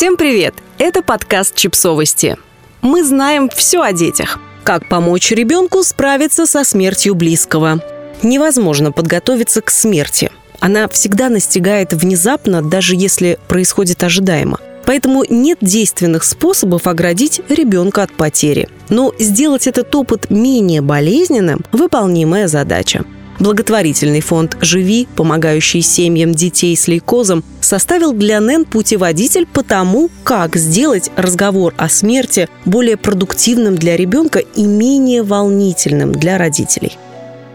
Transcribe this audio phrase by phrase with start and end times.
[0.00, 0.54] Всем привет!
[0.78, 2.38] Это подкаст «Чипсовости».
[2.80, 4.38] Мы знаем все о детях.
[4.64, 7.84] Как помочь ребенку справиться со смертью близкого.
[8.22, 10.32] Невозможно подготовиться к смерти.
[10.58, 14.58] Она всегда настигает внезапно, даже если происходит ожидаемо.
[14.86, 18.70] Поэтому нет действенных способов оградить ребенка от потери.
[18.88, 23.04] Но сделать этот опыт менее болезненным– выполнимая задача.
[23.40, 30.56] Благотворительный фонд «Живи», помогающий семьям детей с лейкозом, составил для НЭН путеводитель по тому, как
[30.56, 36.98] сделать разговор о смерти более продуктивным для ребенка и менее волнительным для родителей.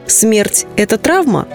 [0.08, 1.48] Смерть– это травма?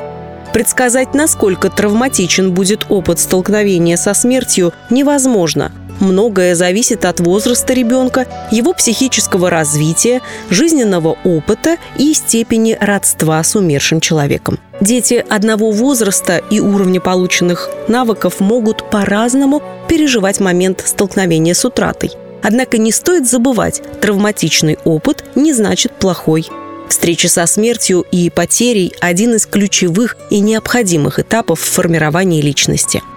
[0.53, 5.73] Предсказать, насколько травматичен будет опыт столкновения со смертью, невозможно.
[6.01, 14.01] Многое зависит от возраста ребенка, его психического развития, жизненного опыта и степени родства с умершим
[14.01, 14.59] человеком.
[14.81, 22.13] Дети одного возраста и уровня полученных навыков могут по-разному переживать момент столкновения с утратой.
[22.43, 26.49] Однако не стоит забывать, травматичный опыт не значит плохой.
[26.89, 33.03] Встреча со смертью и потерей– один из ключевых и необходимых этапов формирования личности–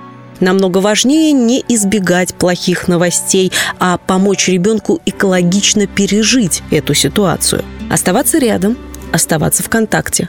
[0.44, 7.64] Намного важнее не избегать плохих новостей, а помочь ребенку экологично пережить эту ситуацию.
[7.90, 8.78] Оставаться рядом,
[9.14, 10.28] оставаться в контакте.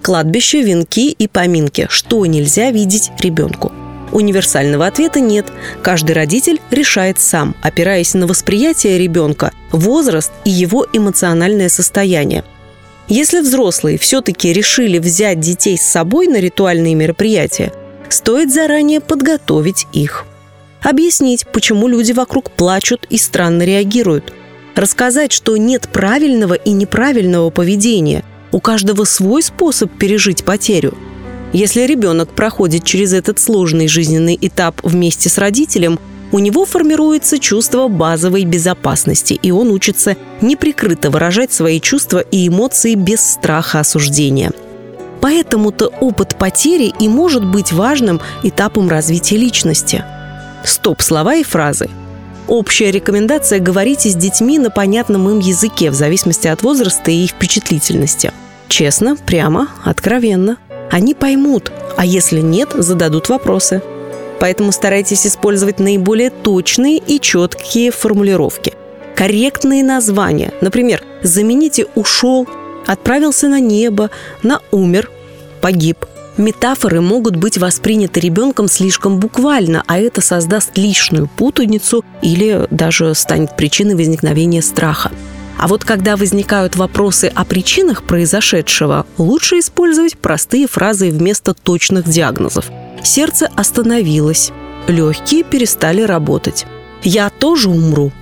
[0.00, 1.88] Кладбище, венки и поминки.
[1.90, 3.70] Что нельзя видеть ребенку?
[4.12, 5.52] Универсального ответа нет.
[5.82, 12.44] Каждый родитель решает сам, опираясь на восприятие ребенка, возраст и его эмоциональное состояние.
[13.08, 17.74] Если взрослые все-таки решили взять детей с собой на ритуальные мероприятия,
[18.12, 20.24] стоит заранее подготовить их.
[20.82, 24.32] Объяснить, почему люди вокруг плачут и странно реагируют.
[24.74, 28.24] Рассказать, что нет правильного и неправильного поведения.
[28.52, 30.96] У каждого свой способ пережить потерю.
[31.52, 35.98] Если ребенок проходит через этот сложный жизненный этап вместе с родителем,
[36.32, 42.94] у него формируется чувство базовой безопасности, и он учится неприкрыто выражать свои чувства и эмоции
[42.94, 44.52] без страха осуждения–
[45.30, 50.04] Поэтому-то опыт потери и может быть важным этапом развития личности.
[50.64, 51.88] Стоп слова и фразы.
[52.48, 58.32] Общая рекомендация– говорите с детьми на понятном им языке в зависимости от возраста и впечатлительности.
[58.66, 60.56] Честно, прямо, откровенно.
[60.90, 63.82] Они поймут, а если нет, зададут вопросы.
[64.40, 68.74] Поэтому старайтесь использовать наиболее точные и четкие формулировки.
[69.14, 70.52] Корректные названия.
[70.60, 72.48] Например, замените «ушел»
[72.86, 74.10] отправился на небо,
[74.42, 75.10] на умер,
[75.60, 76.04] погиб.
[76.36, 83.56] Метафоры могут быть восприняты ребенком слишком буквально, а это создаст лишнюю путаницу или даже станет
[83.56, 85.10] причиной возникновения страха.
[85.58, 92.70] А вот когда возникают вопросы о причинах произошедшего, лучше использовать простые фразы вместо точных диагнозов.
[93.02, 94.52] Сердце остановилось,
[94.88, 96.64] легкие перестали работать.
[97.02, 98.12] «Я тоже умру»,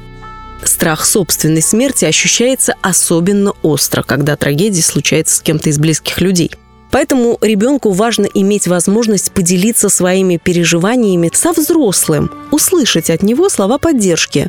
[0.64, 6.50] Страх собственной смерти ощущается особенно остро, когда трагедия случается с кем-то из близких людей.
[6.90, 14.48] Поэтому ребенку важно иметь возможность поделиться своими переживаниями со взрослым, услышать от него слова поддержки.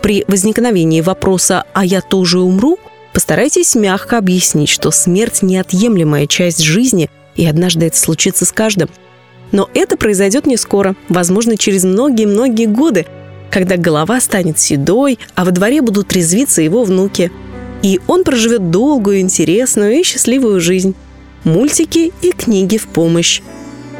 [0.00, 2.78] При возникновении вопроса «а я тоже умру?»
[3.12, 8.88] постарайтесь мягко объяснить, что смерть– неотъемлемая часть жизни, и однажды это случится с каждым.
[9.52, 13.06] Но это произойдет не скоро, возможно, через многие-многие годы–
[13.50, 17.30] когда голова станет седой, а во дворе будут резвиться его внуки.
[17.82, 20.94] И он проживет долгую, интересную и счастливую жизнь.
[21.44, 23.40] Мультики и книги в помощь.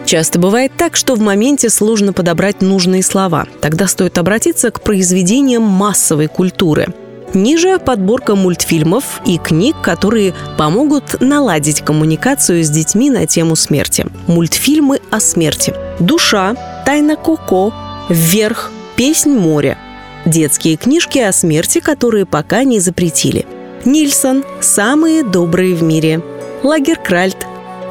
[0.04, 3.46] Часто бывает так, что в моменте сложно подобрать нужные слова.
[3.60, 6.88] Тогда стоит обратиться к произведениям массовой культуры.
[7.32, 14.04] Ниже подборка мультфильмов и книг, которые помогут наладить коммуникацию с детьми на тему смерти.
[14.26, 15.72] Мультфильмы о смерти.
[16.00, 17.72] «Душа», «Тайна Коко»,
[18.08, 19.78] «Вверх», «Песнь моря».
[20.26, 23.46] Детские книжки о смерти, которые пока не запретили.
[23.84, 26.20] Нильсон «Самые добрые в мире».
[26.62, 27.46] Лагеркральт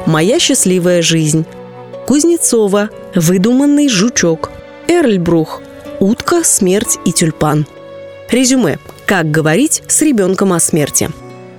[0.06, 1.44] «Моя счастливая жизнь».
[2.06, 4.52] Кузнецова «Выдуманный жучок».
[4.86, 5.60] Эрльбрух
[5.98, 7.66] «Утка, смерть и тюльпан».
[8.30, 8.78] Резюме.
[9.06, 11.10] Как говорить с ребенком о смерти?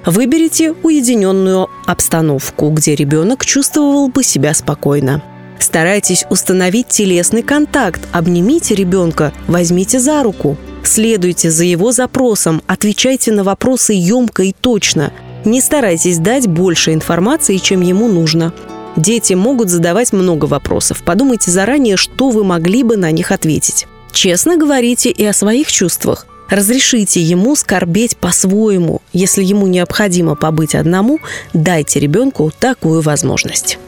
[0.05, 5.21] Выберите уединенную обстановку, где ребенок чувствовал бы себя спокойно.
[5.59, 10.55] Старайтесь установить телесный контакт, обнимите ребенка, возьмите за руку.
[10.81, 15.11] Следуйте за его запросом, отвечайте на вопросы емко и точно.
[15.45, 18.53] Не старайтесь дать больше информации, чем ему нужно.
[18.95, 21.01] Дети могут задавать много вопросов.
[21.03, 23.87] Подумайте заранее, что вы могли бы на них ответить.
[24.11, 26.27] Честно говорите и о своих чувствах.
[26.49, 29.01] Разрешите ему скорбеть по-своему.
[29.13, 31.19] Если ему необходимо побыть одному,
[31.53, 33.79] дайте ребенку такую возможность.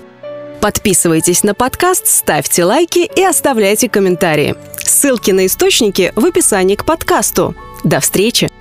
[0.61, 4.55] Подписывайтесь на подкаст, ставьте лайки и оставляйте комментарии.
[4.77, 7.53] Ссылки на источники в описании к подкасту.
[7.83, 8.52] До встречи!